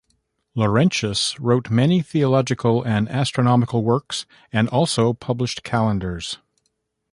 Laurentius 0.55 1.39
wrote 1.39 1.69
many 1.69 2.01
theological 2.01 2.81
and 2.83 3.07
astronomical 3.07 3.83
works 3.83 4.25
and 4.51 4.67
also 4.69 5.13
published 5.13 5.61
calendars. 5.61 6.39